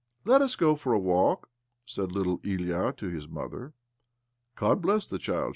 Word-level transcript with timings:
"Let 0.25 0.41
us 0.41 0.55
go 0.55 0.75
for 0.75 0.93
a 0.93 0.99
walk," 0.99 1.47
said 1.85 2.11
little 2.11 2.39
Ilya 2.43 2.93
to 2.97 3.07
his 3.09 3.27
mother." 3.27 3.75
God 4.55 4.81
bless 4.81 5.05
the 5.05 5.19
child 5.19 5.49